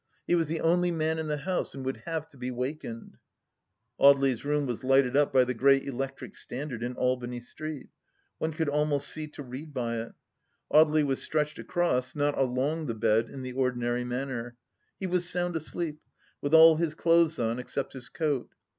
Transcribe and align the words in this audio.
He 0.25 0.33
was 0.33 0.47
the 0.47 0.61
only 0.61 0.89
man 0.89 1.19
in 1.19 1.27
the 1.27 1.37
house, 1.37 1.75
and 1.75 1.85
would 1.85 1.97
have 2.07 2.27
to 2.29 2.35
be 2.35 2.49
wakened 2.49 3.17
I... 3.99 4.05
Audely's 4.05 4.43
room 4.43 4.65
was 4.65 4.83
lighted 4.83 5.15
up 5.15 5.31
by 5.31 5.43
the 5.43 5.53
great 5.53 5.83
electric 5.85 6.33
stand 6.33 6.71
ard 6.71 6.81
in 6.81 6.95
Albany 6.95 7.39
Street. 7.39 7.89
One 8.39 8.51
could 8.51 8.67
almost 8.67 9.07
see 9.09 9.27
to 9.27 9.43
read 9.43 9.75
by 9.75 9.97
it. 9.97 10.13
Audely 10.73 11.05
was 11.05 11.21
stretched 11.21 11.59
across, 11.59 12.15
not 12.15 12.35
along 12.35 12.87
the 12.87 12.95
bed 12.95 13.29
in 13.29 13.43
the 13.43 13.53
or 13.53 13.71
dinary 13.73 14.03
manner. 14.03 14.57
He 14.99 15.05
was 15.05 15.25
soimd 15.27 15.53
asleep, 15.53 15.99
with 16.41 16.55
all 16.55 16.77
his 16.77 16.95
clothes 16.95 17.37
on 17.37 17.59
except 17.59 17.93
his 17.93 18.09
coat. 18.09 18.49